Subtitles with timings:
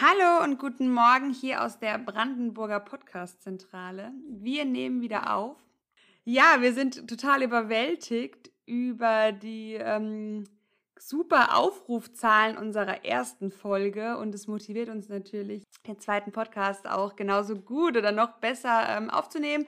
[0.00, 4.12] Hallo und guten Morgen hier aus der Brandenburger Podcast-Zentrale.
[4.30, 5.56] Wir nehmen wieder auf.
[6.22, 10.44] Ja, wir sind total überwältigt über die ähm,
[10.96, 17.56] super Aufrufzahlen unserer ersten Folge und es motiviert uns natürlich, den zweiten Podcast auch genauso
[17.56, 19.66] gut oder noch besser ähm, aufzunehmen.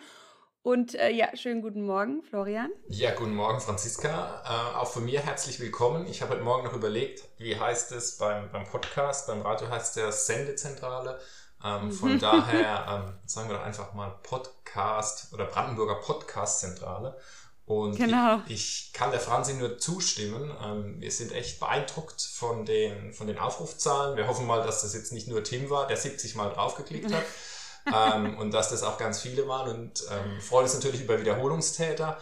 [0.63, 2.71] Und äh, ja, schönen guten Morgen, Florian.
[2.87, 4.43] Ja, guten Morgen, Franziska.
[4.45, 6.07] Äh, auch von mir herzlich willkommen.
[6.07, 9.27] Ich habe heute Morgen noch überlegt, wie heißt es beim, beim Podcast?
[9.27, 11.19] Beim Radio heißt es der Sendezentrale.
[11.65, 11.93] Ähm, mhm.
[11.93, 17.17] von daher ähm, sagen wir doch einfach mal Podcast oder Brandenburger Podcast-Zentrale.
[17.65, 18.43] Und genau.
[18.47, 20.55] ich, ich, kann der Franzi nur zustimmen.
[20.63, 24.15] Ähm, wir sind echt beeindruckt von den, von den Aufrufzahlen.
[24.19, 27.25] Wir hoffen mal, dass das jetzt nicht nur Tim war, der 70 Mal draufgeklickt hat.
[27.87, 32.19] ähm, und dass das auch ganz viele waren und ähm, freuen uns natürlich über Wiederholungstäter.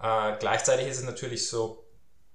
[0.00, 1.84] Äh, gleichzeitig ist es natürlich so,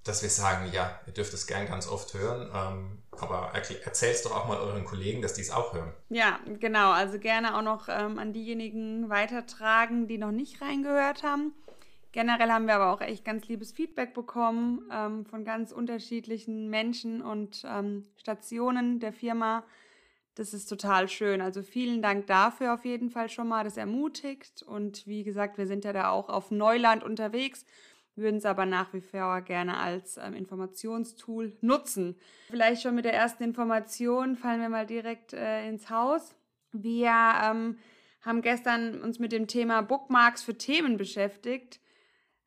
[0.03, 4.23] dass wir sagen, ja, ihr dürft es gern ganz oft hören, ähm, aber erzählt es
[4.23, 5.93] doch auch mal euren Kollegen, dass die es auch hören.
[6.09, 6.91] Ja, genau.
[6.91, 11.53] Also gerne auch noch ähm, an diejenigen weitertragen, die noch nicht reingehört haben.
[12.11, 17.21] Generell haben wir aber auch echt ganz liebes Feedback bekommen ähm, von ganz unterschiedlichen Menschen
[17.21, 19.63] und ähm, Stationen der Firma.
[20.35, 21.41] Das ist total schön.
[21.41, 23.63] Also vielen Dank dafür auf jeden Fall schon mal.
[23.63, 24.63] Das ermutigt.
[24.63, 27.65] Und wie gesagt, wir sind ja da auch auf Neuland unterwegs,
[28.15, 32.15] würden es aber nach wie vor gerne als ähm, Informationstool nutzen.
[32.49, 36.35] Vielleicht schon mit der ersten Information fallen wir mal direkt äh, ins Haus.
[36.71, 37.11] Wir
[37.43, 37.77] ähm,
[38.21, 41.79] haben gestern uns mit dem Thema Bookmarks für Themen beschäftigt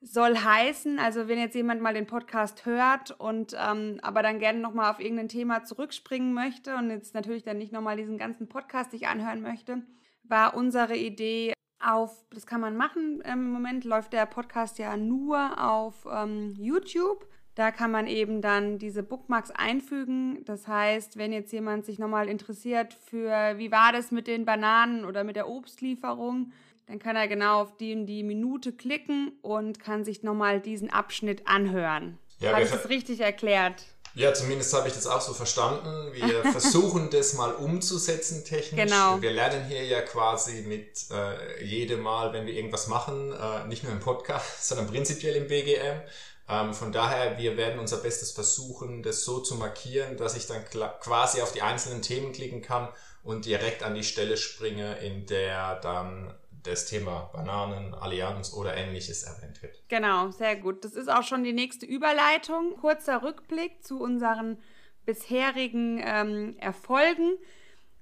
[0.06, 4.60] soll heißen, also wenn jetzt jemand mal den Podcast hört und ähm, aber dann gerne
[4.60, 8.92] nochmal auf irgendein Thema zurückspringen möchte und jetzt natürlich dann nicht nochmal diesen ganzen Podcast
[8.92, 9.82] sich anhören möchte,
[10.22, 15.62] war unsere Idee auf, das kann man machen, im Moment läuft der Podcast ja nur
[15.62, 17.26] auf ähm, YouTube.
[17.56, 20.44] Da kann man eben dann diese Bookmarks einfügen.
[20.44, 25.06] Das heißt, wenn jetzt jemand sich nochmal interessiert für, wie war das mit den Bananen
[25.06, 26.52] oder mit der Obstlieferung,
[26.86, 31.46] dann kann er genau auf die die Minute klicken und kann sich nochmal diesen Abschnitt
[31.46, 32.18] anhören.
[32.38, 33.84] Ja, habe ich das richtig erklärt?
[34.14, 36.10] Ja, zumindest habe ich das auch so verstanden.
[36.14, 38.84] Wir versuchen das mal umzusetzen technisch.
[38.84, 39.20] Genau.
[39.20, 43.84] Wir lernen hier ja quasi mit äh, jedem Mal, wenn wir irgendwas machen, äh, nicht
[43.84, 46.00] nur im Podcast, sondern prinzipiell im BGM.
[46.48, 50.64] Ähm, von daher, wir werden unser Bestes versuchen, das so zu markieren, dass ich dann
[51.00, 52.88] quasi auf die einzelnen Themen klicken kann
[53.22, 56.32] und direkt an die Stelle springe, in der dann
[56.66, 59.82] das Thema Bananen, Allianz oder ähnliches erwähnt wird.
[59.88, 60.84] Genau, sehr gut.
[60.84, 62.76] Das ist auch schon die nächste Überleitung.
[62.76, 64.58] Kurzer Rückblick zu unseren
[65.04, 67.38] bisherigen ähm, Erfolgen.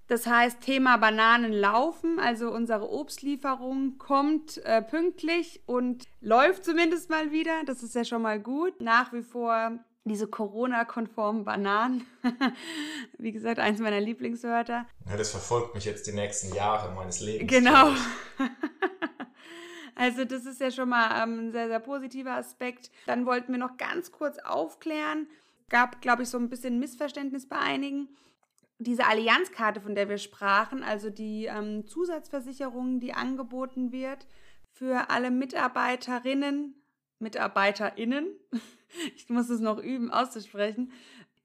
[0.06, 7.32] Das heißt, Thema Bananen laufen, also unsere Obstlieferung kommt äh, pünktlich und läuft zumindest mal
[7.32, 7.64] wieder.
[7.64, 8.80] Das ist ja schon mal gut.
[8.80, 12.06] Nach wie vor diese Corona-konformen Bananen.
[13.18, 14.86] Wie gesagt, eins meiner Lieblingswörter.
[15.08, 17.50] Ja, das verfolgt mich jetzt die nächsten Jahre meines Lebens.
[17.50, 17.90] Genau.
[19.94, 22.90] also das ist ja schon mal ähm, ein sehr, sehr positiver Aspekt.
[23.06, 25.26] Dann wollten wir noch ganz kurz aufklären.
[25.70, 28.08] Gab, glaube ich, so ein bisschen Missverständnis bei einigen.
[28.78, 34.26] Diese Allianzkarte, von der wir sprachen, also die ähm, Zusatzversicherung, die angeboten wird
[34.74, 36.74] für alle Mitarbeiterinnen,
[37.18, 38.26] MitarbeiterInnen,
[39.16, 40.92] ich muss es noch üben auszusprechen,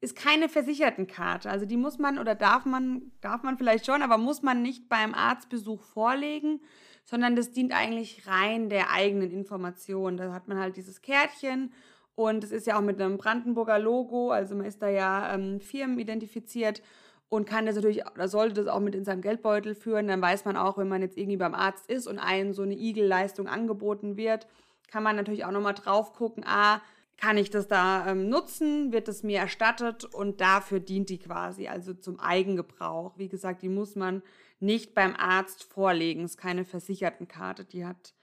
[0.00, 1.50] ist keine Versichertenkarte.
[1.50, 4.88] Also die muss man oder darf man, darf man vielleicht schon, aber muss man nicht
[4.88, 6.60] beim Arztbesuch vorlegen,
[7.04, 10.16] sondern das dient eigentlich rein der eigenen Information.
[10.16, 11.72] Da hat man halt dieses Kärtchen
[12.14, 15.60] und es ist ja auch mit einem Brandenburger Logo, also man ist da ja ähm,
[15.60, 16.82] Firmen identifiziert
[17.28, 20.08] und kann das natürlich oder sollte das auch mit in seinem Geldbeutel führen.
[20.08, 22.74] Dann weiß man auch, wenn man jetzt irgendwie beim Arzt ist und einen so eine
[22.74, 24.46] Igel-Leistung angeboten wird,
[24.90, 26.80] kann man natürlich auch nochmal drauf gucken, ah,
[27.16, 30.04] kann ich das da ähm, nutzen, wird es mir erstattet?
[30.04, 33.18] Und dafür dient die quasi, also zum Eigengebrauch.
[33.18, 34.22] Wie gesagt, die muss man
[34.58, 38.14] nicht beim Arzt vorlegen, ist keine Versichertenkarte, die hat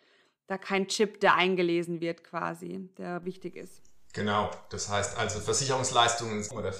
[0.47, 3.81] da kein Chip, der eingelesen wird quasi, der wichtig ist.
[4.13, 6.72] Genau, das heißt also Versicherungsleistungen oder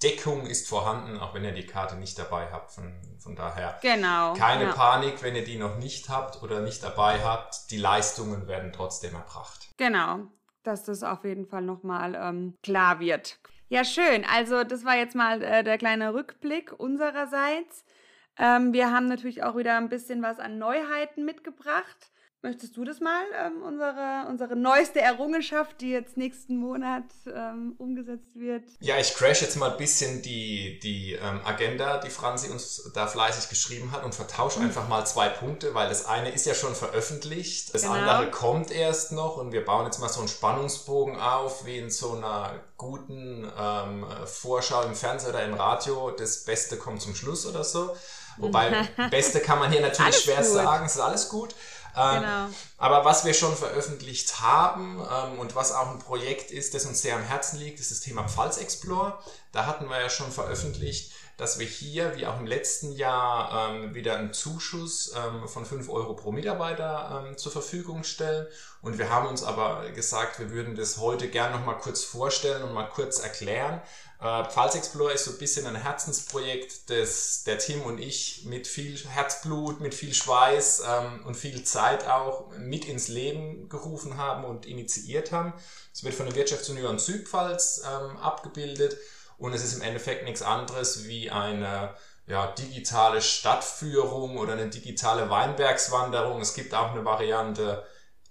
[0.00, 2.72] Versicherungsdeckung ist vorhanden, auch wenn ihr die Karte nicht dabei habt.
[2.72, 4.72] Von, von daher genau, keine ja.
[4.72, 7.70] Panik, wenn ihr die noch nicht habt oder nicht dabei habt.
[7.70, 9.68] Die Leistungen werden trotzdem erbracht.
[9.76, 10.20] Genau,
[10.62, 13.38] dass das auf jeden Fall nochmal ähm, klar wird.
[13.68, 14.24] Ja, schön.
[14.32, 17.84] Also das war jetzt mal äh, der kleine Rückblick unsererseits.
[18.38, 22.10] Ähm, wir haben natürlich auch wieder ein bisschen was an Neuheiten mitgebracht.
[22.42, 27.04] Möchtest du das mal, ähm, unsere, unsere neueste Errungenschaft, die jetzt nächsten Monat
[27.34, 28.62] ähm, umgesetzt wird?
[28.78, 33.06] Ja, ich crash jetzt mal ein bisschen die, die ähm, Agenda, die Franzi uns da
[33.06, 34.66] fleißig geschrieben hat und vertausche mhm.
[34.66, 37.94] einfach mal zwei Punkte, weil das eine ist ja schon veröffentlicht, das genau.
[37.94, 41.90] andere kommt erst noch und wir bauen jetzt mal so einen Spannungsbogen auf, wie in
[41.90, 47.46] so einer guten ähm, Vorschau im Fernsehen oder im Radio, das Beste kommt zum Schluss
[47.46, 47.96] oder so.
[48.38, 50.46] Wobei, Beste kann man hier natürlich schwer gut.
[50.46, 51.54] sagen, es ist alles gut.
[51.96, 52.48] Ähm, genau.
[52.78, 57.00] Aber was wir schon veröffentlicht haben ähm, und was auch ein Projekt ist, das uns
[57.00, 59.18] sehr am Herzen liegt, ist das Thema Pfalz Explore.
[59.52, 63.94] Da hatten wir ja schon veröffentlicht, dass wir hier, wie auch im letzten Jahr, ähm,
[63.94, 68.46] wieder einen Zuschuss ähm, von 5 Euro pro Mitarbeiter ähm, zur Verfügung stellen.
[68.82, 72.62] Und wir haben uns aber gesagt, wir würden das heute gern noch mal kurz vorstellen
[72.62, 73.82] und mal kurz erklären,
[74.20, 78.66] äh, Pfalz Explorer ist so ein bisschen ein Herzensprojekt, das der Tim und ich mit
[78.66, 84.44] viel Herzblut, mit viel Schweiß ähm, und viel Zeit auch mit ins Leben gerufen haben
[84.44, 85.52] und initiiert haben.
[85.92, 88.96] Es wird von der Wirtschaftsunion Südpfalz ähm, abgebildet
[89.38, 91.94] und es ist im Endeffekt nichts anderes wie eine
[92.26, 96.40] ja, digitale Stadtführung oder eine digitale Weinbergswanderung.
[96.40, 97.86] Es gibt auch eine Variante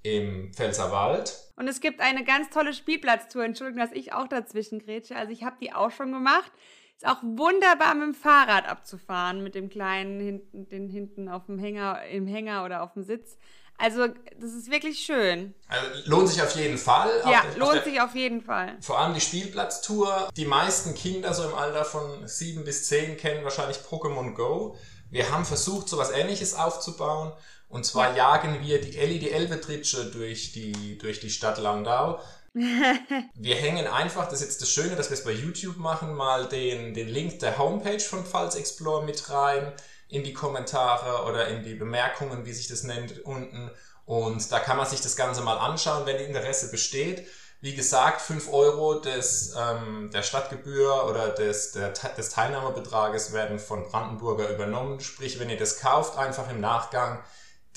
[0.05, 1.35] im Pfälzerwald.
[1.55, 3.43] Und es gibt eine ganz tolle Spielplatztour.
[3.43, 5.15] Entschuldigung, dass ich auch dazwischen grätsche.
[5.15, 6.51] Also ich habe die auch schon gemacht.
[6.95, 11.59] Ist auch wunderbar mit dem Fahrrad abzufahren, mit dem kleinen hinten, den hinten auf dem
[11.59, 13.37] Hänger, im Hänger oder auf dem Sitz.
[13.77, 14.07] Also,
[14.39, 15.53] das ist wirklich schön.
[15.67, 17.11] Also, lohnt sich auf jeden Fall.
[17.25, 18.77] Ja, auf lohnt auf der, sich auf jeden Fall.
[18.79, 20.29] Vor allem die Spielplatztour.
[20.37, 24.77] Die meisten Kinder so im Alter von sieben bis zehn kennen wahrscheinlich Pokémon Go.
[25.09, 27.33] Wir haben versucht, so etwas ähnliches aufzubauen.
[27.75, 28.37] Und zwar ja.
[28.37, 32.21] jagen wir die Elli die Elbetritsche durch die, durch die Stadt Landau.
[32.53, 36.47] wir hängen einfach, das ist jetzt das Schöne, dass wir es bei YouTube machen, mal
[36.47, 39.73] den, den Link der Homepage von Pfalz Explore mit rein
[40.07, 43.69] in die Kommentare oder in die Bemerkungen, wie sich das nennt, unten.
[44.05, 47.27] Und da kann man sich das Ganze mal anschauen, wenn Interesse besteht.
[47.59, 53.83] Wie gesagt, 5 Euro des, ähm, der Stadtgebühr oder des, der, des Teilnahmebetrages werden von
[53.89, 55.01] Brandenburger übernommen.
[55.01, 57.21] Sprich, wenn ihr das kauft, einfach im Nachgang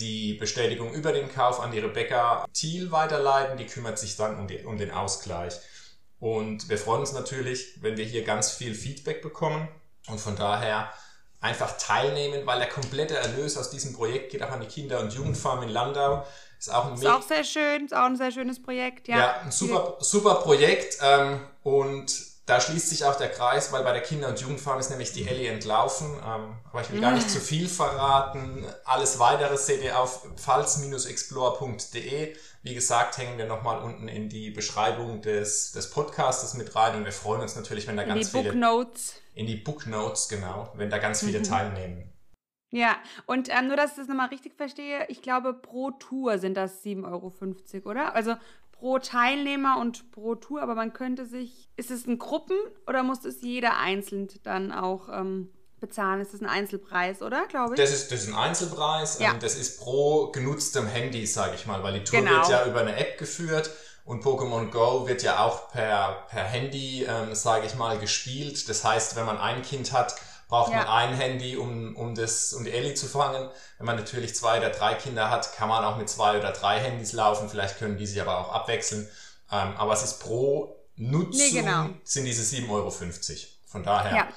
[0.00, 3.56] die Bestätigung über den Kauf an die Rebecca Thiel weiterleiten.
[3.56, 5.54] Die kümmert sich dann um, die, um den Ausgleich.
[6.20, 9.68] Und wir freuen uns natürlich, wenn wir hier ganz viel Feedback bekommen
[10.08, 10.92] und von daher
[11.40, 15.12] einfach teilnehmen, weil der komplette Erlös aus diesem Projekt geht auch an die Kinder- und
[15.12, 16.26] Jugendfarm in Landau.
[16.58, 19.18] Ist auch, ein ist auch sehr schön, ist auch ein sehr schönes Projekt, ja.
[19.18, 22.12] Ja, ein super, super Projekt ähm, und
[22.48, 25.28] da schließt sich auch der Kreis, weil bei der Kinder- und Jugendfarm ist nämlich die
[25.28, 26.06] Ellie entlaufen.
[26.14, 28.64] Ähm, aber ich will gar nicht zu viel verraten.
[28.86, 32.34] Alles weitere seht ihr auf pfalz-explore.de.
[32.62, 36.96] Wie gesagt, hängen wir nochmal unten in die Beschreibung des, des Podcastes mit rein.
[36.96, 38.48] Und wir freuen uns natürlich, wenn da in ganz viele...
[38.48, 39.14] In die Booknotes.
[39.34, 40.72] In die Booknotes, genau.
[40.74, 41.44] Wenn da ganz viele mhm.
[41.44, 42.08] teilnehmen.
[42.70, 46.54] Ja, und ähm, nur, dass ich das nochmal richtig verstehe, ich glaube, pro Tour sind
[46.54, 48.14] das 7,50 Euro, oder?
[48.14, 48.36] Also
[48.78, 53.24] pro Teilnehmer und pro Tour, aber man könnte sich, ist es ein Gruppen oder muss
[53.24, 56.20] es jeder einzeln dann auch ähm, bezahlen?
[56.20, 57.80] Ist das ein Einzelpreis, oder, glaube ich?
[57.80, 59.18] Das ist, das ist ein Einzelpreis.
[59.18, 59.32] Ja.
[59.32, 62.36] Ähm, das ist pro genutztem Handy, sage ich mal, weil die Tour genau.
[62.36, 63.70] wird ja über eine App geführt
[64.04, 68.68] und Pokémon Go wird ja auch per, per Handy, ähm, sage ich mal, gespielt.
[68.68, 70.14] Das heißt, wenn man ein Kind hat,
[70.48, 70.78] braucht ja.
[70.78, 73.48] man ein Handy, um, um, das, um die Ellie zu fangen.
[73.76, 76.80] Wenn man natürlich zwei oder drei Kinder hat, kann man auch mit zwei oder drei
[76.80, 77.48] Handys laufen.
[77.48, 79.08] Vielleicht können die sich aber auch abwechseln.
[79.52, 81.90] Ähm, aber es ist pro Nutzung nee, genau.
[82.02, 82.90] sind diese 7,50 Euro.
[83.66, 84.28] Von daher ja.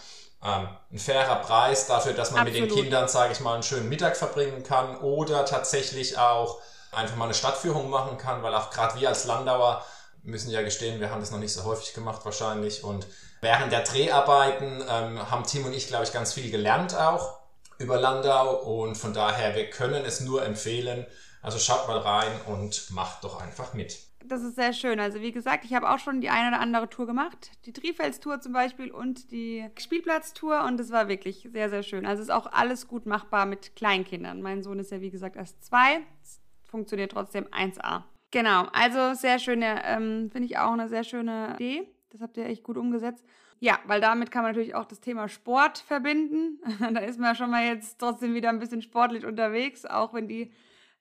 [0.44, 2.62] ähm, ein fairer Preis dafür, dass man Absolut.
[2.62, 6.60] mit den Kindern, sage ich mal, einen schönen Mittag verbringen kann oder tatsächlich auch
[6.92, 9.86] einfach mal eine Stadtführung machen kann, weil auch gerade wir als Landauer
[10.24, 13.08] müssen ja gestehen, wir haben das noch nicht so häufig gemacht wahrscheinlich und
[13.42, 17.40] Während der Dreharbeiten ähm, haben Tim und ich, glaube ich, ganz viel gelernt auch
[17.80, 21.08] über Landau und von daher, wir können es nur empfehlen.
[21.42, 23.98] Also schaut mal rein und macht doch einfach mit.
[24.24, 25.00] Das ist sehr schön.
[25.00, 27.50] Also wie gesagt, ich habe auch schon die eine oder andere Tour gemacht.
[27.66, 32.06] Die Trifels-Tour zum Beispiel und die Spielplatztour und es war wirklich sehr, sehr schön.
[32.06, 34.44] Also ist auch alles gut machbar mit Kleinkindern.
[34.44, 36.02] Mein Sohn ist ja wie gesagt erst zwei.
[36.22, 38.04] Es funktioniert trotzdem 1A.
[38.32, 41.88] Genau, also sehr schöne, ähm, finde ich auch eine sehr schöne Idee.
[42.10, 43.26] Das habt ihr echt gut umgesetzt.
[43.60, 46.60] Ja, weil damit kann man natürlich auch das Thema Sport verbinden.
[46.94, 50.52] da ist man schon mal jetzt trotzdem wieder ein bisschen sportlich unterwegs, auch wenn die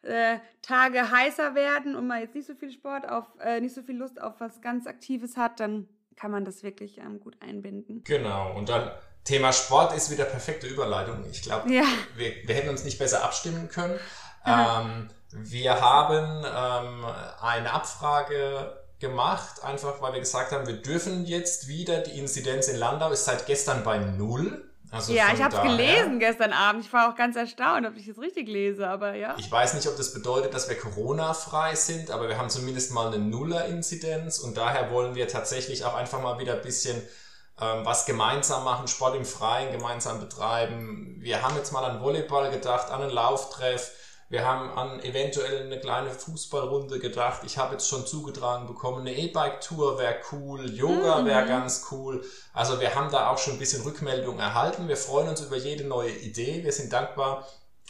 [0.03, 3.83] äh, Tage heißer werden und man jetzt nicht so viel Sport auf, äh, nicht so
[3.83, 8.05] viel Lust auf was ganz Aktives hat, dann kann man das wirklich ähm, gut einbinden.
[8.05, 8.91] Genau, und dann
[9.25, 11.25] Thema Sport ist wieder perfekte Überleitung.
[11.31, 11.85] Ich glaube, ja.
[12.17, 13.99] wir, wir, hätten uns nicht besser abstimmen können.
[14.44, 17.06] Ähm, wir haben ähm,
[17.40, 22.76] eine Abfrage gemacht, einfach weil wir gesagt haben, wir dürfen jetzt wieder, die Inzidenz in
[22.76, 24.66] Landau ist seit gestern bei null.
[24.90, 26.85] Also ja, ich habe es gelesen gestern Abend.
[26.85, 29.37] Ich war auch ganz erstaunt, ob ich es richtig lese, aber ja.
[29.38, 33.06] Ich weiß nicht, ob das bedeutet, dass wir Corona-frei sind, aber wir haben zumindest mal
[33.06, 37.00] eine Nuller-Inzidenz und daher wollen wir tatsächlich auch einfach mal wieder ein bisschen
[37.61, 41.16] ähm, was gemeinsam machen, Sport im Freien gemeinsam betreiben.
[41.20, 43.92] Wir haben jetzt mal an Volleyball gedacht, an einen Lauftreff
[44.31, 47.41] wir haben an eventuell eine kleine Fußballrunde gedacht.
[47.45, 51.27] Ich habe jetzt schon zugetragen bekommen, eine E-Bike-Tour wäre cool, Yoga mhm.
[51.27, 52.25] wäre ganz cool.
[52.55, 54.87] Also wir haben da auch schon ein bisschen Rückmeldung erhalten.
[54.87, 56.63] Wir freuen uns über jede neue Idee.
[56.63, 57.45] Wir sind dankbar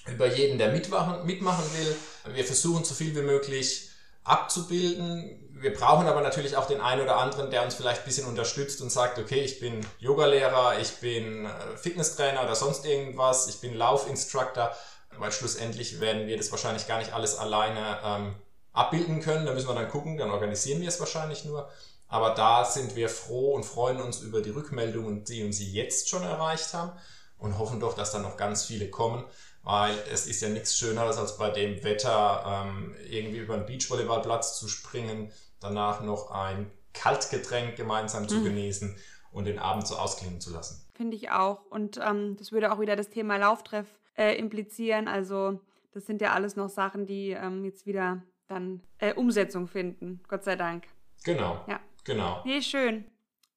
[0.07, 1.95] über jeden, der mitmachen, mitmachen will.
[2.35, 3.91] Wir versuchen so viel wie möglich
[4.25, 5.47] abzubilden.
[5.53, 8.81] Wir brauchen aber natürlich auch den einen oder anderen, der uns vielleicht ein bisschen unterstützt
[8.81, 13.75] und sagt, okay, ich bin Yogalehrer, ich bin äh, Fitnesstrainer oder sonst irgendwas, ich bin
[13.75, 14.75] Laufinstructor
[15.21, 18.35] weil schlussendlich werden wir das wahrscheinlich gar nicht alles alleine ähm,
[18.73, 19.47] abbilden können.
[19.47, 21.69] Da müssen wir dann gucken, dann organisieren wir es wahrscheinlich nur.
[22.09, 26.25] Aber da sind wir froh und freuen uns über die Rückmeldungen, die uns jetzt schon
[26.25, 26.93] erreicht haben
[27.39, 29.25] und hoffen doch, dass da noch ganz viele kommen,
[29.63, 34.59] weil es ist ja nichts Schöneres, als bei dem Wetter ähm, irgendwie über einen Beachvolleyballplatz
[34.59, 38.45] zu springen, danach noch ein Kaltgetränk gemeinsam zu mhm.
[38.45, 38.97] genießen
[39.31, 40.85] und den Abend so ausklingen zu lassen.
[40.95, 41.63] Finde ich auch.
[41.71, 43.87] Und ähm, das würde auch wieder das Thema Lauftreff
[44.17, 45.09] äh, implizieren.
[45.09, 45.61] Also
[45.93, 50.21] das sind ja alles noch Sachen, die ähm, jetzt wieder dann äh, Umsetzung finden.
[50.29, 50.87] Gott sei Dank.
[51.25, 51.65] Genau.
[51.69, 51.81] Ja.
[52.05, 52.43] Genau.
[52.45, 53.05] Nee, schön.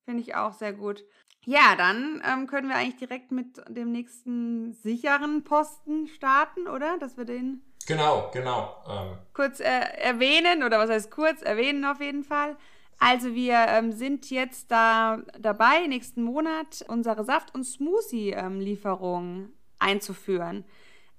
[0.05, 1.03] Finde ich auch sehr gut.
[1.45, 6.97] Ja, dann ähm, können wir eigentlich direkt mit dem nächsten sicheren Posten starten, oder?
[6.97, 8.75] Dass wir den Genau, genau.
[8.89, 9.17] Ähm.
[9.33, 12.55] Kurz äh, erwähnen, oder was heißt kurz erwähnen auf jeden Fall.
[12.99, 19.49] Also wir ähm, sind jetzt da dabei, nächsten Monat unsere Saft- und Smoothie-Lieferung
[19.83, 20.65] einzuführen.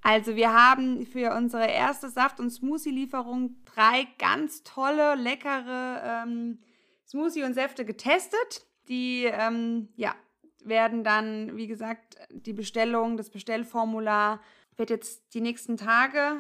[0.03, 6.59] Also wir haben für unsere erste Saft- und Smoothie-Lieferung drei ganz tolle, leckere ähm,
[7.07, 8.67] Smoothie und Säfte getestet.
[8.89, 10.15] Die ähm, ja,
[10.63, 14.41] werden dann, wie gesagt, die Bestellung, das Bestellformular
[14.77, 16.37] wird jetzt die nächsten Tage,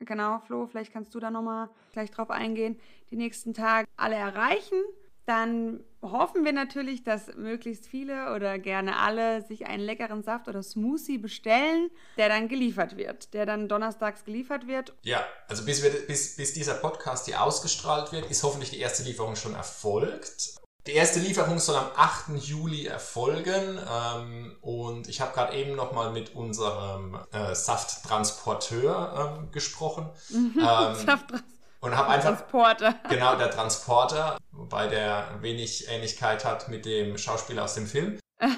[0.00, 4.78] genau, Flo, vielleicht kannst du da nochmal gleich drauf eingehen, die nächsten Tage alle erreichen
[5.28, 10.62] dann hoffen wir natürlich, dass möglichst viele oder gerne alle sich einen leckeren Saft oder
[10.62, 14.94] Smoothie bestellen, der dann geliefert wird, der dann donnerstags geliefert wird.
[15.02, 19.02] Ja, also bis, wir, bis, bis dieser Podcast hier ausgestrahlt wird, ist hoffentlich die erste
[19.02, 20.58] Lieferung schon erfolgt.
[20.86, 22.30] Die erste Lieferung soll am 8.
[22.38, 30.08] Juli erfolgen ähm, und ich habe gerade eben nochmal mit unserem äh, Safttransporteur ähm, gesprochen.
[30.30, 31.57] Mhm, ähm, Safttransporteur.
[31.80, 32.36] Und habe einfach.
[32.36, 32.94] Transporter.
[33.08, 38.18] Genau, der Transporter, wobei der wenig Ähnlichkeit hat mit dem Schauspieler aus dem Film.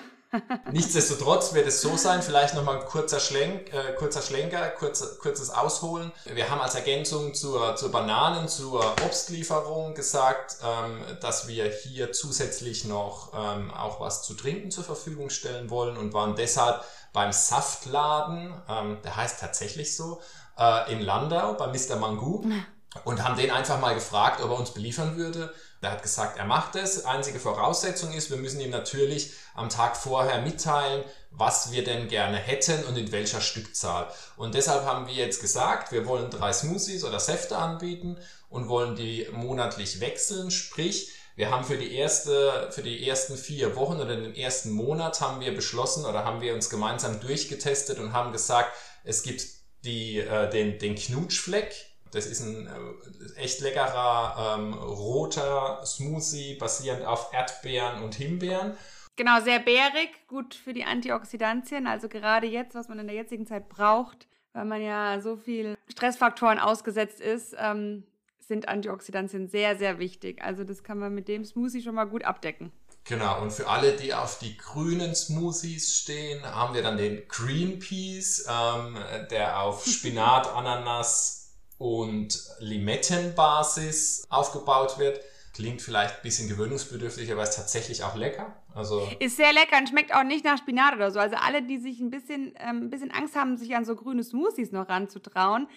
[0.70, 5.50] Nichtsdestotrotz wird es so sein, vielleicht nochmal ein kurzer, Schlenk, äh, kurzer Schlenker, kurz, kurzes
[5.50, 6.12] Ausholen.
[6.24, 12.84] Wir haben als Ergänzung zur, zur Bananen, zur Obstlieferung gesagt, ähm, dass wir hier zusätzlich
[12.84, 18.54] noch ähm, auch was zu trinken zur Verfügung stellen wollen und waren deshalb beim Saftladen,
[18.68, 20.20] ähm, der heißt tatsächlich so,
[20.56, 21.96] äh, in Landau, bei Mr.
[21.96, 22.44] Mangu
[23.04, 25.54] und haben den einfach mal gefragt, ob er uns beliefern würde.
[25.80, 27.04] Er hat gesagt, er macht es.
[27.04, 32.36] Einzige Voraussetzung ist, wir müssen ihm natürlich am Tag vorher mitteilen, was wir denn gerne
[32.36, 34.08] hätten und in welcher Stückzahl.
[34.36, 38.18] Und deshalb haben wir jetzt gesagt, wir wollen drei Smoothies oder Säfte anbieten
[38.48, 40.50] und wollen die monatlich wechseln.
[40.50, 45.20] Sprich, wir haben für die erste, für die ersten vier Wochen oder den ersten Monat
[45.20, 48.72] haben wir beschlossen oder haben wir uns gemeinsam durchgetestet und haben gesagt,
[49.04, 49.46] es gibt
[49.84, 57.04] die, äh, den, den Knutschfleck, das ist ein äh, echt leckerer ähm, roter Smoothie basierend
[57.04, 58.76] auf Erdbeeren und Himbeeren.
[59.16, 61.86] Genau, sehr bärig, gut für die Antioxidantien.
[61.86, 65.76] Also gerade jetzt, was man in der jetzigen Zeit braucht, weil man ja so viel
[65.88, 68.04] Stressfaktoren ausgesetzt ist, ähm,
[68.38, 70.42] sind Antioxidantien sehr, sehr wichtig.
[70.42, 72.72] Also das kann man mit dem Smoothie schon mal gut abdecken.
[73.04, 77.78] Genau, und für alle, die auf die grünen Smoothies stehen, haben wir dann den Green
[77.78, 78.96] Peas, ähm,
[79.30, 81.39] der auf Spinat, Ananas,
[81.80, 85.18] und Limettenbasis aufgebaut wird.
[85.54, 88.54] Klingt vielleicht ein bisschen gewöhnungsbedürftig, aber ist tatsächlich auch lecker.
[88.74, 91.18] Also ist sehr lecker und schmeckt auch nicht nach Spinat oder so.
[91.18, 94.22] Also alle, die sich ein bisschen, ähm, ein bisschen Angst haben, sich an so grüne
[94.22, 95.68] Smoothies noch ranzutrauen,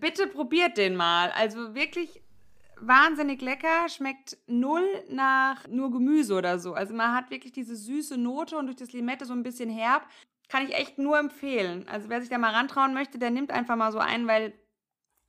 [0.00, 1.30] bitte probiert den mal.
[1.32, 2.22] Also wirklich
[2.80, 6.72] wahnsinnig lecker, schmeckt null nach nur Gemüse oder so.
[6.72, 10.06] Also man hat wirklich diese süße Note und durch das Limette so ein bisschen herb.
[10.48, 11.86] Kann ich echt nur empfehlen.
[11.86, 14.54] Also wer sich da mal rantrauen möchte, der nimmt einfach mal so ein, weil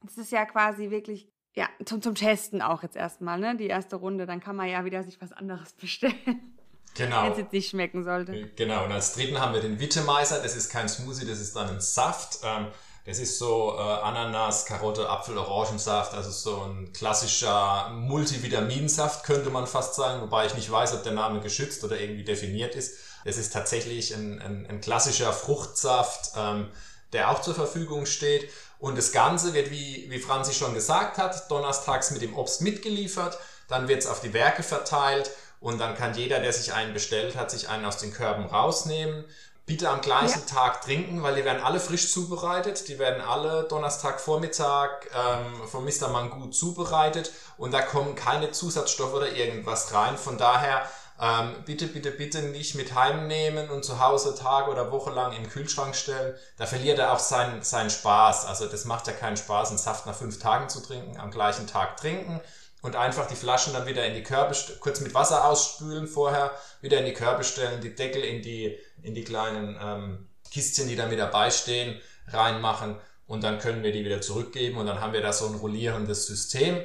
[0.02, 3.58] das ist ja quasi wirklich, ja, zum, zum Testen auch jetzt erstmal, ne?
[3.58, 4.26] Die erste Runde.
[4.26, 6.56] Dann kann man ja wieder sich was anderes bestellen.
[6.96, 7.24] Genau.
[7.24, 8.50] Wenn es jetzt nicht schmecken sollte.
[8.56, 8.86] Genau.
[8.86, 10.42] Und als dritten haben wir den Wittemeiser.
[10.42, 12.40] Das ist kein Smoothie, das ist dann ein Saft.
[12.44, 12.68] Ähm,
[13.06, 19.66] das ist so äh, Ananas, Karotte, Apfel, Orangensaft, also so ein klassischer Multivitaminsaft, könnte man
[19.66, 23.00] fast sagen, wobei ich nicht weiß, ob der Name geschützt oder irgendwie definiert ist.
[23.26, 26.70] Es ist tatsächlich ein, ein, ein klassischer Fruchtsaft, ähm,
[27.14, 28.50] der auch zur Verfügung steht.
[28.80, 33.38] Und das Ganze wird, wie, wie Franzi schon gesagt hat, donnerstags mit dem Obst mitgeliefert.
[33.68, 37.36] Dann wird es auf die Werke verteilt und dann kann jeder, der sich einen bestellt
[37.36, 39.26] hat, sich einen aus den Körben rausnehmen.
[39.66, 40.56] Bitte am gleichen ja.
[40.56, 42.88] Tag trinken, weil die werden alle frisch zubereitet.
[42.88, 46.08] Die werden alle Donnerstagvormittag ähm, von Mr.
[46.08, 50.18] Mangu zubereitet und da kommen keine Zusatzstoffe oder irgendwas rein.
[50.18, 50.90] Von daher
[51.22, 55.50] ähm, bitte, bitte, bitte nicht mit heimnehmen und zu Hause Tage oder Woche lang im
[55.50, 56.34] Kühlschrank stellen.
[56.58, 58.46] Da verliert er auch seinen, seinen Spaß.
[58.46, 61.68] Also das macht ja keinen Spaß, einen Saft nach fünf Tagen zu trinken, am gleichen
[61.68, 62.40] Tag trinken
[62.82, 67.00] und einfach die Flaschen dann wieder in die Körbe, kurz mit Wasser ausspülen vorher, wieder
[67.00, 71.08] in die Körbe stellen, die Deckel in die, in die kleinen ähm, Kistchen, die da
[71.08, 72.96] mit dabei stehen, reinmachen
[73.28, 76.28] und dann können wir die wieder zurückgeben und dann haben wir da so ein rollierendes
[76.28, 76.82] System.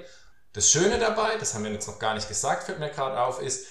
[0.52, 3.40] Das Schöne dabei, das haben wir jetzt noch gar nicht gesagt, fällt mir gerade auf,
[3.40, 3.66] ist,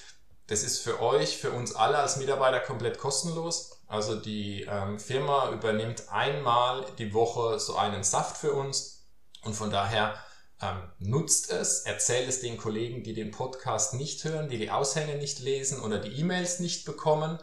[0.47, 3.81] das ist für euch, für uns alle als Mitarbeiter komplett kostenlos.
[3.87, 9.05] Also die ähm, Firma übernimmt einmal die Woche so einen Saft für uns
[9.43, 10.15] und von daher
[10.61, 15.15] ähm, nutzt es, erzählt es den Kollegen, die den Podcast nicht hören, die die Aushänge
[15.15, 17.39] nicht lesen oder die E-Mails nicht bekommen.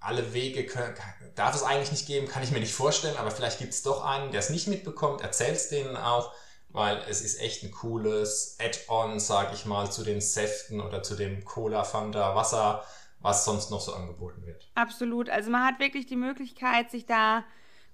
[0.00, 0.94] Alle Wege können,
[1.34, 4.02] darf es eigentlich nicht geben, kann ich mir nicht vorstellen, aber vielleicht gibt es doch
[4.02, 6.32] einen, der es nicht mitbekommt, erzählt es denen auch,
[6.72, 11.14] weil es ist echt ein cooles Add-on, sag ich mal, zu den Säften oder zu
[11.14, 12.84] dem Cola, Fanta, Wasser,
[13.20, 14.70] was sonst noch so angeboten wird.
[14.74, 15.28] Absolut.
[15.28, 17.44] Also man hat wirklich die Möglichkeit, sich da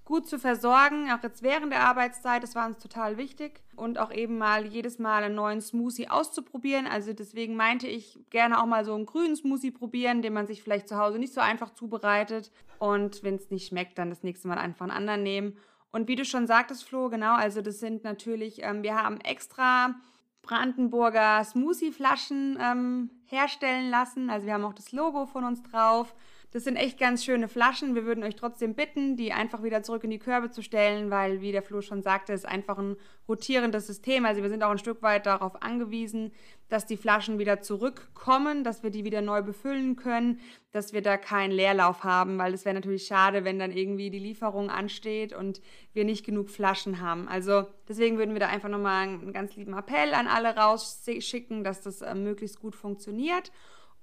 [0.04, 3.60] gut zu versorgen, auch jetzt während der Arbeitszeit, das war uns total wichtig.
[3.74, 6.86] Und auch eben mal jedes Mal einen neuen Smoothie auszuprobieren.
[6.86, 10.62] Also deswegen meinte ich gerne auch mal so einen grünen Smoothie probieren, den man sich
[10.62, 12.52] vielleicht zu Hause nicht so einfach zubereitet.
[12.78, 15.58] Und wenn es nicht schmeckt, dann das nächste Mal einfach einen anderen nehmen.
[15.92, 19.94] Und wie du schon sagtest, Flo, genau, also das sind natürlich, ähm, wir haben extra
[20.42, 24.30] Brandenburger Smoothie-Flaschen ähm, herstellen lassen.
[24.30, 26.14] Also wir haben auch das Logo von uns drauf.
[26.52, 27.94] Das sind echt ganz schöne Flaschen.
[27.94, 31.40] Wir würden euch trotzdem bitten, die einfach wieder zurück in die Körbe zu stellen, weil,
[31.40, 32.96] wie der Flo schon sagte, ist einfach ein
[33.28, 34.24] rotierendes System.
[34.24, 36.32] Also wir sind auch ein Stück weit darauf angewiesen,
[36.68, 41.16] dass die Flaschen wieder zurückkommen, dass wir die wieder neu befüllen können, dass wir da
[41.16, 45.60] keinen Leerlauf haben, weil es wäre natürlich schade, wenn dann irgendwie die Lieferung ansteht und
[45.92, 47.28] wir nicht genug Flaschen haben.
[47.28, 51.82] Also deswegen würden wir da einfach nochmal einen ganz lieben Appell an alle rausschicken, dass
[51.82, 53.50] das äh, möglichst gut funktioniert.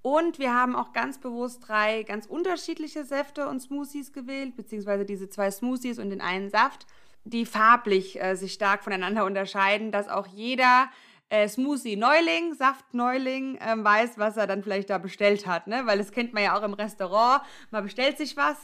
[0.04, 5.30] Und wir haben auch ganz bewusst drei ganz unterschiedliche Säfte und Smoothies gewählt, beziehungsweise diese
[5.30, 6.86] zwei Smoothies und den einen Saft,
[7.24, 10.90] die farblich äh, sich stark voneinander unterscheiden, dass auch jeder
[11.30, 15.68] äh, Smoothie-Neuling, Saft-Neuling äh, weiß, was er dann vielleicht da bestellt hat.
[15.68, 15.84] Ne?
[15.86, 17.42] Weil das kennt man ja auch im Restaurant.
[17.72, 18.58] Man bestellt sich was,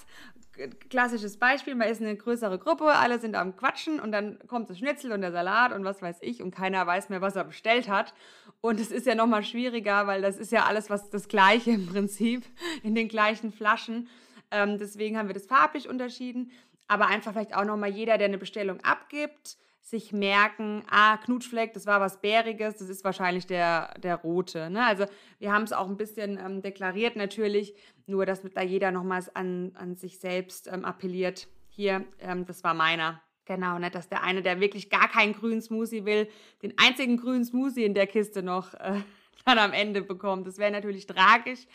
[0.89, 4.78] klassisches Beispiel, man ist eine größere Gruppe, alle sind am Quatschen und dann kommt das
[4.80, 7.88] Schnitzel und der Salat und was weiß ich und keiner weiß mehr, was er bestellt
[7.88, 8.13] hat.
[8.62, 11.88] Und es ist ja nochmal schwieriger, weil das ist ja alles was das Gleiche im
[11.88, 12.43] Prinzip,
[12.84, 14.10] in den gleichen Flaschen.
[14.52, 16.52] Ähm, deswegen haben wir das farblich unterschieden.
[16.88, 21.86] Aber einfach vielleicht auch nochmal jeder, der eine Bestellung abgibt, sich merken, ah, Knutschfleck, das
[21.86, 24.69] war was Bäriges, das ist wahrscheinlich der, der rote.
[24.69, 24.86] Ne?
[24.86, 25.06] Also
[25.39, 27.74] wir haben es auch ein bisschen ähm, deklariert natürlich,
[28.06, 31.48] nur dass da jeder nochmals an, an sich selbst ähm, appelliert.
[31.69, 33.22] Hier, ähm, das war meiner.
[33.49, 33.89] Genau, ne?
[33.89, 36.29] dass der eine, der wirklich gar keinen grünen Smoothie will,
[36.62, 39.01] den einzigen grünen Smoothie in der Kiste noch äh,
[39.45, 40.45] dann am Ende bekommt.
[40.45, 41.65] Das wäre natürlich tragisch.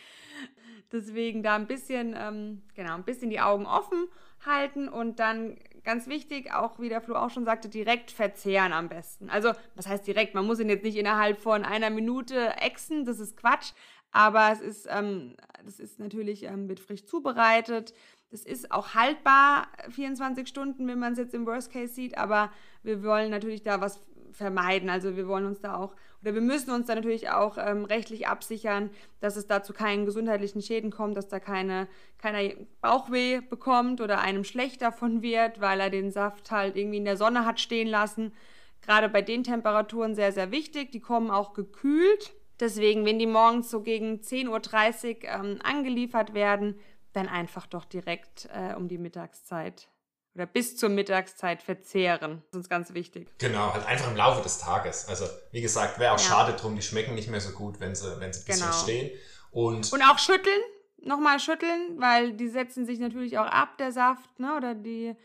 [0.93, 4.07] Deswegen da ein bisschen, ähm, genau, ein bisschen die Augen offen
[4.45, 8.87] halten und dann ganz wichtig, auch wie der Flo auch schon sagte, direkt verzehren am
[8.87, 9.29] besten.
[9.29, 10.33] Also, was heißt direkt?
[10.33, 13.73] Man muss ihn jetzt nicht innerhalb von einer Minute exen, das ist Quatsch.
[14.15, 15.35] Aber es ist, ähm,
[15.65, 17.93] das ist natürlich, ähm, wird frisch zubereitet.
[18.31, 22.17] Das ist auch haltbar 24 Stunden, wenn man es jetzt im Worst Case sieht.
[22.17, 22.51] Aber
[22.83, 23.99] wir wollen natürlich da was
[24.31, 24.89] vermeiden.
[24.89, 28.27] Also wir wollen uns da auch oder wir müssen uns da natürlich auch ähm, rechtlich
[28.27, 34.01] absichern, dass es da zu keinen gesundheitlichen Schäden kommt, dass da keine, keiner Bauchweh bekommt
[34.01, 37.59] oder einem schlecht davon wird, weil er den Saft halt irgendwie in der Sonne hat
[37.59, 38.33] stehen lassen.
[38.81, 40.91] Gerade bei den Temperaturen sehr, sehr wichtig.
[40.91, 42.33] Die kommen auch gekühlt.
[42.59, 46.79] Deswegen, wenn die morgens so gegen 10.30 Uhr ähm, angeliefert werden,
[47.15, 49.89] dann einfach doch direkt äh, um die Mittagszeit
[50.35, 52.39] oder bis zur Mittagszeit verzehren.
[52.39, 53.29] Das ist uns ganz wichtig.
[53.37, 55.07] Genau, halt einfach im Laufe des Tages.
[55.07, 56.25] Also wie gesagt, wäre auch ja.
[56.25, 58.77] schade drum, die schmecken nicht mehr so gut, wenn sie, wenn sie ein bisschen genau.
[58.77, 59.11] stehen.
[59.51, 60.61] Und, und auch schütteln,
[61.01, 64.57] nochmal schütteln, weil die setzen sich natürlich auch ab, der Saft, ne?
[64.57, 65.15] oder die,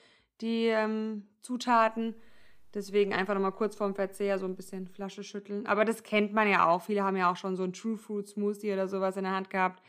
[0.40, 2.14] die ähm, Zutaten.
[2.72, 5.66] Deswegen einfach nochmal kurz vorm Verzehr so ein bisschen Flasche schütteln.
[5.66, 6.82] Aber das kennt man ja auch.
[6.82, 9.50] Viele haben ja auch schon so ein True Fruit Smoothie oder sowas in der Hand
[9.50, 9.82] gehabt.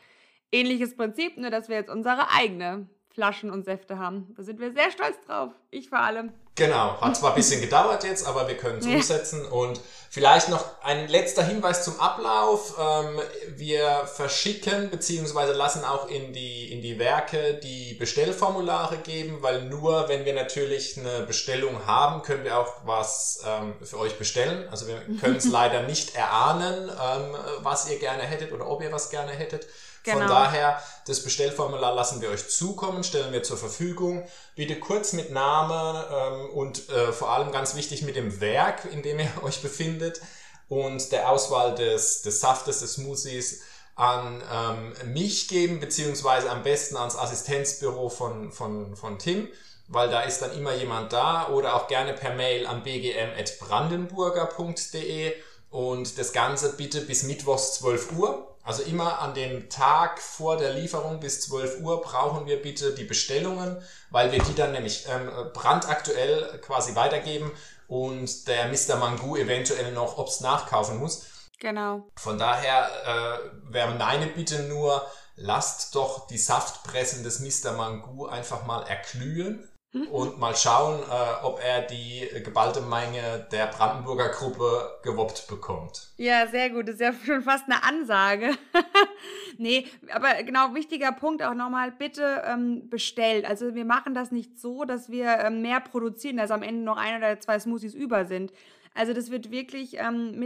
[0.52, 4.32] Ähnliches Prinzip, nur dass wir jetzt unsere eigene Flaschen und Säfte haben.
[4.36, 5.52] Da sind wir sehr stolz drauf.
[5.70, 6.32] Ich vor allem.
[6.54, 8.94] Genau, hat zwar ein bisschen gedauert jetzt, aber wir können es ja.
[8.94, 9.80] umsetzen und
[10.14, 12.74] Vielleicht noch ein letzter Hinweis zum Ablauf.
[12.78, 13.18] Ähm,
[13.56, 15.52] wir verschicken bzw.
[15.52, 20.98] lassen auch in die, in die Werke die Bestellformulare geben, weil nur wenn wir natürlich
[20.98, 24.68] eine Bestellung haben, können wir auch was ähm, für euch bestellen.
[24.70, 28.92] Also wir können es leider nicht erahnen, ähm, was ihr gerne hättet oder ob ihr
[28.92, 29.66] was gerne hättet.
[30.04, 30.18] Genau.
[30.18, 34.26] Von daher, das Bestellformular lassen wir euch zukommen, stellen wir zur Verfügung.
[34.56, 39.02] Bitte kurz mit Name ähm, und äh, vor allem ganz wichtig mit dem Werk, in
[39.02, 40.20] dem ihr euch befindet
[40.68, 43.62] und der Auswahl des, des Saftes, des Smoothies
[43.94, 49.48] an ähm, mich geben, beziehungsweise am besten ans Assistenzbüro von, von, von Tim,
[49.88, 55.34] weil da ist dann immer jemand da oder auch gerne per Mail an bgm.brandenburger.de
[55.70, 58.51] und das Ganze bitte bis Mittwochs 12 Uhr.
[58.64, 63.04] Also immer an dem Tag vor der Lieferung bis 12 Uhr brauchen wir bitte die
[63.04, 67.50] Bestellungen, weil wir die dann nämlich ähm, brandaktuell quasi weitergeben
[67.88, 68.96] und der Mr.
[68.96, 71.26] Mangu eventuell noch Obst nachkaufen muss.
[71.58, 72.04] Genau.
[72.16, 77.72] Von daher äh, wäre meine Bitte nur, lasst doch die Saftpressen des Mr.
[77.72, 79.71] Mangu einfach mal erglühen Mhm.
[79.92, 86.08] Und mal schauen, äh, ob er die geballte Menge der Brandenburger Gruppe gewoppt bekommt.
[86.16, 86.88] Ja, sehr gut.
[86.88, 88.52] Das ist ja schon fast eine Ansage.
[89.58, 93.44] nee, aber genau, wichtiger Punkt auch nochmal, bitte ähm, bestellt.
[93.44, 96.96] Also wir machen das nicht so, dass wir ähm, mehr produzieren, dass am Ende noch
[96.96, 98.52] ein oder zwei Smoothies über sind.
[98.94, 100.38] Also das wird wirklich ähm,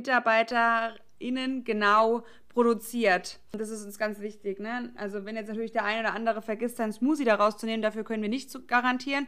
[1.20, 3.38] MitarbeiterInnen genau produziert.
[3.52, 4.61] Das ist uns ganz wichtig.
[4.61, 4.92] Ne?
[4.96, 8.22] Also wenn jetzt natürlich der eine oder andere vergisst, seinen Smoothie da rauszunehmen, dafür können
[8.22, 9.26] wir nicht garantieren.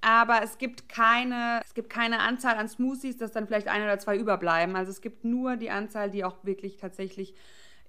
[0.00, 3.98] Aber es gibt keine, es gibt keine Anzahl an Smoothies, dass dann vielleicht ein oder
[3.98, 4.76] zwei überbleiben.
[4.76, 7.34] Also es gibt nur die Anzahl, die auch wirklich tatsächlich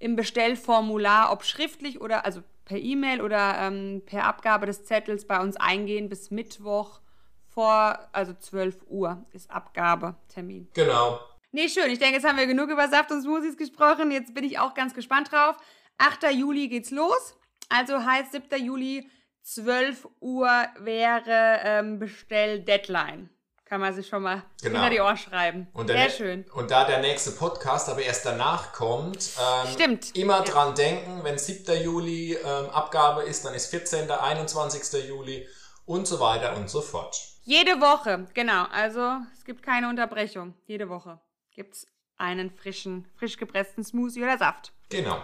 [0.00, 5.40] im Bestellformular, ob schriftlich oder also per E-Mail oder ähm, per Abgabe des Zettels bei
[5.40, 7.00] uns eingehen bis Mittwoch
[7.46, 10.68] vor, also 12 Uhr ist Abgabetermin.
[10.74, 11.20] Genau.
[11.52, 11.90] Nee, schön.
[11.90, 14.12] Ich denke, jetzt haben wir genug über Saft und Smoothies gesprochen.
[14.12, 15.56] Jetzt bin ich auch ganz gespannt drauf.
[15.98, 16.32] 8.
[16.32, 17.34] Juli geht's los.
[17.68, 18.64] Also heißt 7.
[18.64, 19.10] Juli,
[19.42, 23.30] 12 Uhr wäre ähm, Bestell-Deadline.
[23.64, 24.80] Kann man sich schon mal genau.
[24.80, 25.68] hinter die Ohren schreiben.
[25.72, 26.44] Und Sehr ne- schön.
[26.52, 30.16] Und da der nächste Podcast aber erst danach kommt, ähm, Stimmt.
[30.16, 30.44] immer ja.
[30.44, 31.82] dran denken, wenn 7.
[31.82, 35.08] Juli ähm, Abgabe ist, dann ist 14., 21.
[35.08, 35.48] Juli
[35.84, 37.16] und so weiter und so fort.
[37.42, 38.66] Jede Woche, genau.
[38.72, 40.54] Also es gibt keine Unterbrechung.
[40.66, 41.20] Jede Woche
[41.60, 44.72] gibt es einen frischen, frisch gepressten Smoothie oder Saft.
[44.88, 45.22] Genau.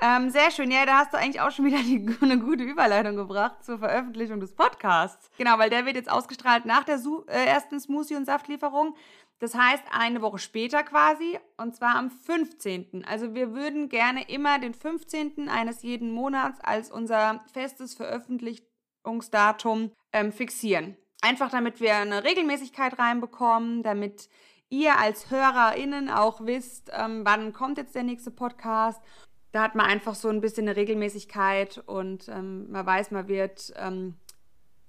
[0.00, 0.70] Ähm, sehr schön.
[0.70, 4.38] Ja, da hast du eigentlich auch schon wieder die, eine gute Überleitung gebracht zur Veröffentlichung
[4.38, 5.30] des Podcasts.
[5.36, 8.94] Genau, weil der wird jetzt ausgestrahlt nach der Su äh, ersten Smoothie- und Saftlieferung.
[9.40, 13.04] Das heißt, eine Woche später quasi, und zwar am 15.
[13.04, 15.48] Also wir würden gerne immer den 15.
[15.48, 20.96] eines jeden Monats als unser festes Veröffentlichungsdatum ähm, fixieren.
[21.20, 24.28] Einfach damit wir eine Regelmäßigkeit reinbekommen, damit
[24.70, 29.00] ihr als HörerInnen auch wisst, ähm, wann kommt jetzt der nächste Podcast.
[29.52, 33.72] Da hat man einfach so ein bisschen eine Regelmäßigkeit und ähm, man weiß, man wird
[33.76, 34.16] ähm,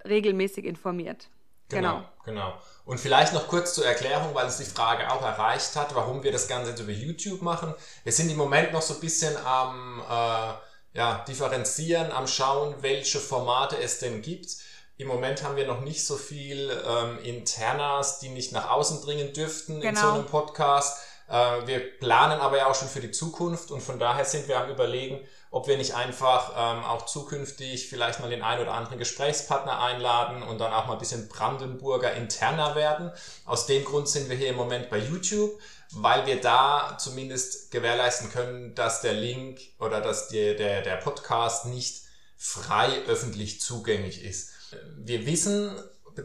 [0.04, 1.28] regelmäßig informiert.
[1.68, 2.54] Genau, genau, genau.
[2.84, 6.30] Und vielleicht noch kurz zur Erklärung, weil es die Frage auch erreicht hat, warum wir
[6.30, 7.74] das Ganze jetzt über YouTube machen.
[8.04, 10.52] Wir sind im Moment noch so ein bisschen am äh,
[10.96, 14.56] ja, differenzieren, am schauen, welche Formate es denn gibt.
[14.98, 19.32] Im Moment haben wir noch nicht so viel ähm, Internas, die nicht nach außen dringen
[19.34, 19.88] dürften genau.
[19.88, 20.14] in so genau.
[20.14, 20.98] einem Podcast.
[21.28, 24.58] Äh, wir planen aber ja auch schon für die Zukunft und von daher sind wir
[24.58, 28.98] am Überlegen, ob wir nicht einfach ähm, auch zukünftig vielleicht mal den einen oder anderen
[28.98, 33.10] Gesprächspartner einladen und dann auch mal ein bisschen Brandenburger interner werden.
[33.44, 35.58] Aus dem Grund sind wir hier im Moment bei YouTube,
[35.92, 41.66] weil wir da zumindest gewährleisten können, dass der Link oder dass die, der, der Podcast
[41.66, 42.02] nicht
[42.36, 44.50] frei öffentlich zugänglich ist.
[44.98, 45.70] Wir wissen,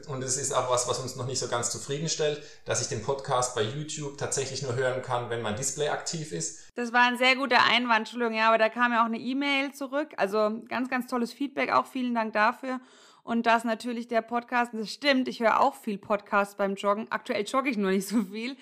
[0.07, 3.03] und es ist auch was, was uns noch nicht so ganz zufriedenstellt, dass ich den
[3.03, 6.69] Podcast bei YouTube tatsächlich nur hören kann, wenn mein Display aktiv ist.
[6.75, 9.73] Das war ein sehr guter Einwand, Entschuldigung, ja, aber da kam ja auch eine E-Mail
[9.73, 10.09] zurück.
[10.17, 12.79] Also ganz, ganz tolles Feedback, auch vielen Dank dafür.
[13.23, 17.11] Und dass natürlich der Podcast, das stimmt, ich höre auch viel Podcast beim Joggen.
[17.11, 18.55] Aktuell jogge ich nur nicht so viel.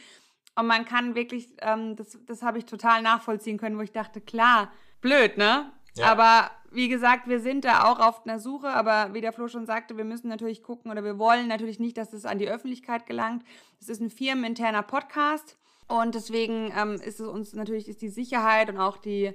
[0.56, 4.19] Und man kann wirklich, ähm, das, das habe ich total nachvollziehen können, wo ich dachte,
[4.19, 5.71] klar, blöd, ne?
[5.95, 6.08] Ja.
[6.12, 9.65] Aber wie gesagt, wir sind da auch auf einer Suche, aber wie der Flo schon
[9.65, 13.06] sagte, wir müssen natürlich gucken oder wir wollen natürlich nicht, dass es an die Öffentlichkeit
[13.06, 13.43] gelangt.
[13.82, 18.69] Es ist ein firmeninterner Podcast und deswegen ähm, ist es uns natürlich ist die Sicherheit
[18.69, 19.34] und auch die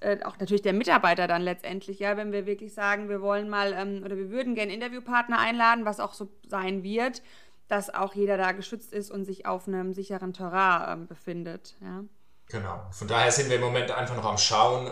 [0.00, 3.72] äh, auch natürlich der Mitarbeiter dann letztendlich, ja, wenn wir wirklich sagen, wir wollen mal
[3.72, 7.22] ähm, oder wir würden gerne Interviewpartner einladen, was auch so sein wird,
[7.66, 12.04] dass auch jeder da geschützt ist und sich auf einem sicheren Terrain äh, befindet, ja.
[12.50, 12.80] Genau.
[12.92, 14.90] Von daher sind wir im Moment einfach noch am Schauen, äh,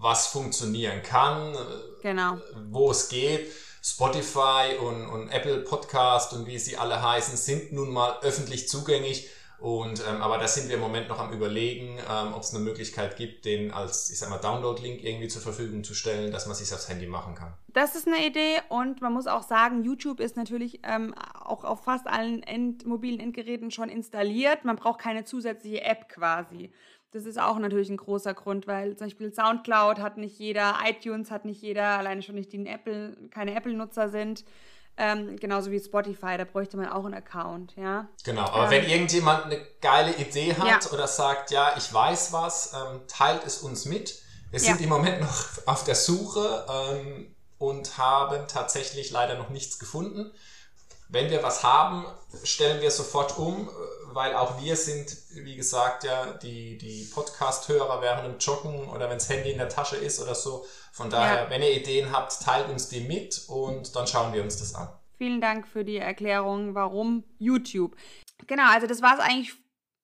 [0.00, 1.54] was funktionieren kann,
[2.02, 2.38] genau.
[2.70, 3.52] wo es geht.
[3.82, 9.30] Spotify und, und Apple Podcast und wie sie alle heißen, sind nun mal öffentlich zugänglich.
[9.58, 12.64] Und, ähm, aber da sind wir im Moment noch am überlegen, ähm, ob es eine
[12.64, 16.56] Möglichkeit gibt, den als, ich sag mal, Download-Link irgendwie zur Verfügung zu stellen, dass man
[16.56, 17.52] sich aufs Handy machen kann.
[17.68, 21.84] Das ist eine Idee und man muss auch sagen, YouTube ist natürlich ähm, auch auf
[21.84, 24.64] fast allen End mobilen Endgeräten schon installiert.
[24.64, 26.72] Man braucht keine zusätzliche App quasi.
[27.12, 31.30] Das ist auch natürlich ein großer Grund, weil zum Beispiel Soundcloud hat nicht jeder, iTunes
[31.30, 34.44] hat nicht jeder, alleine schon nicht die Apple, keine Apple-Nutzer sind.
[34.96, 38.08] Ähm, genauso wie Spotify, da bräuchte man auch einen Account, ja.
[38.22, 40.92] Genau, aber ähm, wenn irgendjemand eine geile Idee hat ja.
[40.92, 44.20] oder sagt, ja, ich weiß was, ähm, teilt es uns mit.
[44.50, 44.84] Wir sind ja.
[44.84, 50.32] im Moment noch auf der Suche ähm, und haben tatsächlich leider noch nichts gefunden.
[51.08, 52.04] Wenn wir was haben,
[52.44, 53.70] stellen wir sofort um,
[54.12, 59.18] weil auch wir sind, wie gesagt, ja, die, die Podcast-Hörer während dem Joggen oder wenn
[59.18, 61.50] das Handy in der Tasche ist oder so, von daher, ja.
[61.50, 64.88] wenn ihr Ideen habt, teilt uns die mit und dann schauen wir uns das an.
[65.18, 67.94] Vielen Dank für die Erklärung, warum YouTube.
[68.46, 69.54] Genau, also das war es eigentlich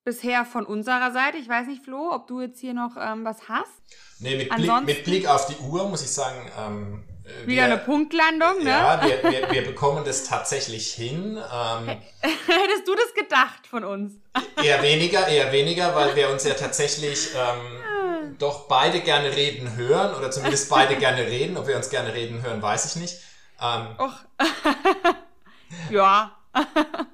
[0.03, 1.37] bisher von unserer Seite.
[1.37, 3.71] Ich weiß nicht, Flo, ob du jetzt hier noch ähm, was hast.
[4.19, 7.63] Nee, mit Blick, mit Blick, auf die Uhr muss ich sagen, ähm, äh, wieder wir,
[7.65, 8.69] eine Punktlandung, ne?
[8.69, 11.37] Ja, wir, wir, wir bekommen das tatsächlich hin.
[11.37, 11.87] Ähm,
[12.21, 14.13] Hättest du das gedacht von uns?
[14.61, 20.15] eher weniger, eher weniger, weil wir uns ja tatsächlich ähm, doch beide gerne reden hören
[20.15, 21.57] oder zumindest beide gerne reden.
[21.57, 23.17] Ob wir uns gerne reden hören, weiß ich nicht.
[23.61, 24.13] Ähm, Och.
[25.89, 26.31] ja.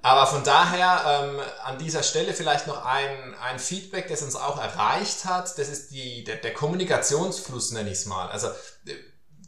[0.02, 4.62] aber von daher ähm, an dieser Stelle vielleicht noch ein, ein Feedback, das uns auch
[4.62, 5.58] erreicht hat.
[5.58, 8.30] Das ist die, der, der Kommunikationsfluss, nenne ich es mal.
[8.30, 8.50] Also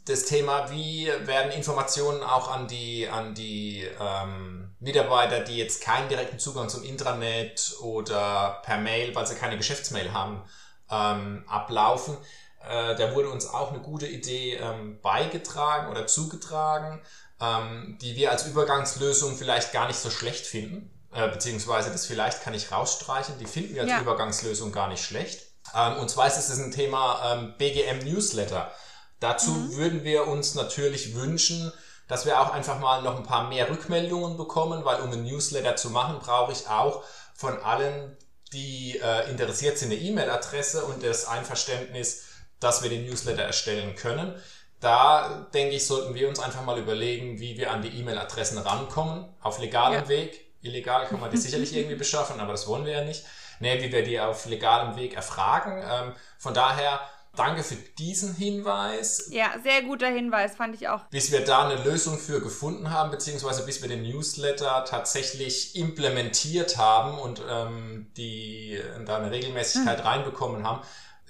[0.06, 6.08] das Thema, wie werden Informationen auch an die, an die ähm, Mitarbeiter, die jetzt keinen
[6.08, 10.42] direkten Zugang zum Intranet oder per Mail, weil sie keine Geschäftsmail haben,
[10.90, 12.16] ähm, ablaufen.
[12.60, 17.02] Äh, da wurde uns auch eine gute Idee ähm, beigetragen oder zugetragen,
[17.40, 20.88] ähm, die wir als Übergangslösung vielleicht gar nicht so schlecht finden.
[21.12, 24.00] Äh, beziehungsweise das vielleicht kann ich rausstreichen, die finden wir als ja.
[24.00, 25.42] Übergangslösung gar nicht schlecht.
[25.74, 28.70] Ähm, und zwar ist es ein Thema ähm, BGM Newsletter.
[29.20, 29.76] Dazu mhm.
[29.76, 31.72] würden wir uns natürlich wünschen,
[32.08, 35.76] dass wir auch einfach mal noch ein paar mehr Rückmeldungen bekommen, weil um ein Newsletter
[35.76, 37.02] zu machen, brauche ich auch
[37.34, 38.16] von allen
[38.52, 42.26] die äh, interessiert sind, eine E-Mail-Adresse und das Einverständnis,
[42.60, 44.34] dass wir den Newsletter erstellen können.
[44.80, 49.26] Da denke ich, sollten wir uns einfach mal überlegen, wie wir an die E-Mail-Adressen rankommen,
[49.40, 50.08] auf legalem ja.
[50.08, 50.52] Weg.
[50.62, 53.24] Illegal kann man die sicherlich irgendwie beschaffen, aber das wollen wir ja nicht.
[53.58, 55.82] Nee, wie wir die auf legalem Weg erfragen.
[55.82, 57.00] Ähm, von daher
[57.36, 59.28] Danke für diesen Hinweis.
[59.30, 61.04] Ja, sehr guter Hinweis, fand ich auch.
[61.10, 66.78] Bis wir da eine Lösung für gefunden haben, beziehungsweise bis wir den Newsletter tatsächlich implementiert
[66.78, 70.06] haben und ähm, die da eine Regelmäßigkeit hm.
[70.06, 70.80] reinbekommen haben,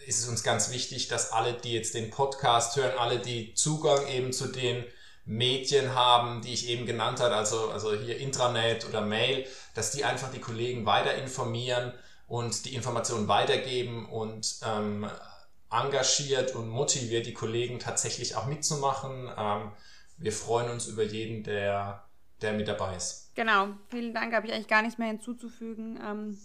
[0.07, 4.07] ist es uns ganz wichtig, dass alle, die jetzt den Podcast hören, alle, die Zugang
[4.07, 4.85] eben zu den
[5.25, 10.05] Medien haben, die ich eben genannt habe, also, also hier Intranet oder Mail, dass die
[10.05, 11.93] einfach die Kollegen weiter informieren
[12.29, 15.11] und die Informationen weitergeben und ähm,
[15.71, 19.31] engagiert und motiviert die Kollegen tatsächlich auch mitzumachen.
[19.37, 19.73] Ähm,
[20.19, 22.09] wir freuen uns über jeden, der,
[22.41, 23.33] der mit dabei ist.
[23.35, 25.99] Genau, vielen Dank, habe ich eigentlich gar nichts mehr hinzuzufügen.
[26.03, 26.39] Ähm,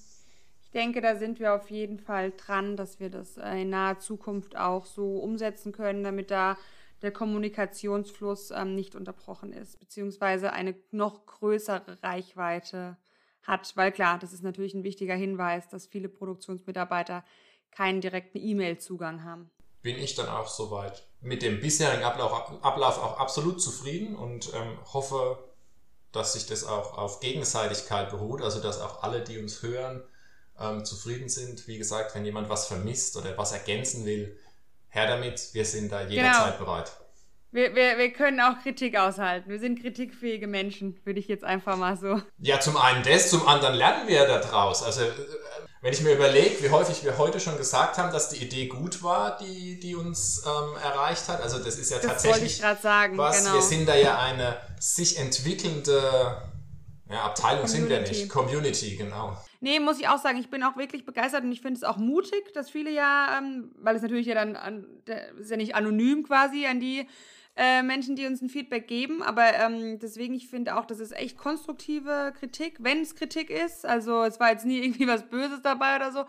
[0.62, 4.00] ich denke, da sind wir auf jeden Fall dran, dass wir das äh, in naher
[4.00, 6.58] Zukunft auch so umsetzen können, damit da
[7.02, 12.98] der Kommunikationsfluss ähm, nicht unterbrochen ist, beziehungsweise eine noch größere Reichweite
[13.44, 13.72] hat.
[13.76, 17.24] Weil klar, das ist natürlich ein wichtiger Hinweis, dass viele Produktionsmitarbeiter
[17.72, 19.50] keinen direkten E-Mail-Zugang haben.
[19.82, 24.78] Bin ich dann auch soweit mit dem bisherigen Ablauf, Ablauf auch absolut zufrieden und ähm,
[24.94, 25.38] hoffe,
[26.12, 30.04] dass sich das auch auf Gegenseitigkeit beruht, also dass auch alle, die uns hören,
[30.60, 31.68] ähm, zufrieden sind.
[31.68, 34.38] Wie gesagt, wenn jemand was vermisst oder was ergänzen will,
[34.90, 36.66] her damit, wir sind da jederzeit genau.
[36.66, 36.92] bereit.
[37.54, 39.50] Wir, wir, wir können auch Kritik aushalten.
[39.50, 42.22] Wir sind kritikfähige Menschen, würde ich jetzt einfach mal so.
[42.40, 44.84] Ja, zum einen das, zum anderen lernen wir daraus.
[44.84, 45.14] Also äh,
[45.82, 49.02] wenn ich mir überlege, wie häufig wir heute schon gesagt haben, dass die Idee gut
[49.02, 51.42] war, die, die uns ähm, erreicht hat.
[51.42, 53.44] Also das ist ja das tatsächlich sagen, was.
[53.44, 53.56] Genau.
[53.56, 56.40] Wir sind da ja eine sich entwickelnde
[57.10, 57.78] ja, Abteilung Community.
[57.78, 58.30] sind wir nicht.
[58.30, 59.38] Community, genau.
[59.60, 61.98] Nee, muss ich auch sagen, ich bin auch wirklich begeistert und ich finde es auch
[61.98, 64.86] mutig, dass viele ja, ähm, weil es natürlich ja dann, an,
[65.40, 67.08] ist ja nicht anonym quasi an die
[67.56, 69.22] äh, Menschen, die uns ein Feedback geben.
[69.22, 73.86] Aber ähm, deswegen, ich finde auch, das ist echt konstruktive Kritik, wenn es Kritik ist.
[73.86, 76.26] Also es war jetzt nie irgendwie was Böses dabei oder so.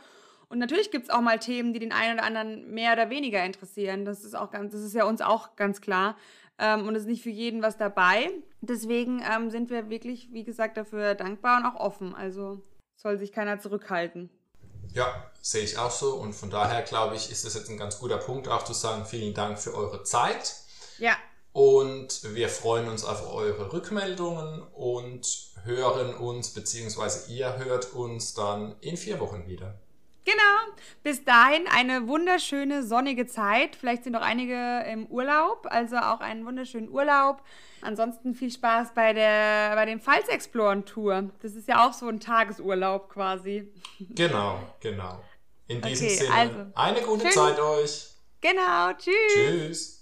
[0.49, 3.43] Und natürlich gibt es auch mal Themen, die den einen oder anderen mehr oder weniger
[3.45, 4.05] interessieren.
[4.05, 6.17] Das ist auch ganz, das ist ja uns auch ganz klar.
[6.59, 8.31] Ähm, und es ist nicht für jeden was dabei.
[8.61, 12.15] Deswegen ähm, sind wir wirklich, wie gesagt, dafür dankbar und auch offen.
[12.15, 12.61] Also
[12.97, 14.29] soll sich keiner zurückhalten.
[14.93, 16.17] Ja, sehe ich auch so.
[16.17, 19.07] Und von daher glaube ich, ist das jetzt ein ganz guter Punkt, auch zu sagen,
[19.07, 20.55] vielen Dank für eure Zeit.
[20.99, 21.17] Ja.
[21.53, 25.27] Und wir freuen uns auf eure Rückmeldungen und
[25.65, 29.79] hören uns, beziehungsweise ihr hört uns dann in vier Wochen wieder.
[30.25, 30.77] Genau.
[31.03, 33.77] Bis dahin eine wunderschöne sonnige Zeit.
[33.77, 37.43] Vielleicht sind noch einige im Urlaub, also auch einen wunderschönen Urlaub.
[37.81, 41.31] Ansonsten viel Spaß bei der bei dem Pfalz Exploren Tour.
[41.43, 43.69] Das ist ja auch so ein Tagesurlaub quasi.
[43.99, 45.21] Genau, genau.
[45.67, 47.33] In diesem okay, Sinne, also, eine gute schön.
[47.33, 48.09] Zeit euch.
[48.41, 49.15] Genau, tschüss.
[49.35, 50.02] Tschüss.